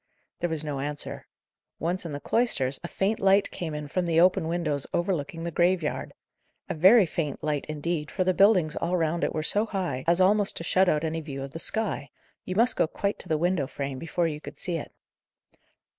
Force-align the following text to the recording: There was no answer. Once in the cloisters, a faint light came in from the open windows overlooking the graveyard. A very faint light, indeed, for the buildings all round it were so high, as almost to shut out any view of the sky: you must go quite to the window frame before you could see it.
There 0.39 0.49
was 0.49 0.63
no 0.63 0.79
answer. 0.79 1.27
Once 1.77 2.07
in 2.07 2.11
the 2.11 2.19
cloisters, 2.19 2.79
a 2.83 2.87
faint 2.87 3.19
light 3.19 3.51
came 3.51 3.75
in 3.75 3.87
from 3.87 4.07
the 4.07 4.19
open 4.19 4.47
windows 4.47 4.87
overlooking 4.95 5.43
the 5.43 5.51
graveyard. 5.51 6.11
A 6.67 6.73
very 6.73 7.05
faint 7.05 7.43
light, 7.43 7.67
indeed, 7.69 8.09
for 8.09 8.23
the 8.23 8.33
buildings 8.33 8.75
all 8.75 8.97
round 8.97 9.23
it 9.23 9.31
were 9.35 9.43
so 9.43 9.67
high, 9.67 10.03
as 10.07 10.19
almost 10.19 10.57
to 10.57 10.63
shut 10.63 10.89
out 10.89 11.03
any 11.03 11.21
view 11.21 11.43
of 11.43 11.51
the 11.51 11.59
sky: 11.59 12.09
you 12.45 12.55
must 12.55 12.77
go 12.77 12.87
quite 12.87 13.19
to 13.19 13.29
the 13.29 13.37
window 13.37 13.67
frame 13.67 13.99
before 13.99 14.25
you 14.27 14.41
could 14.41 14.57
see 14.57 14.77
it. 14.77 14.91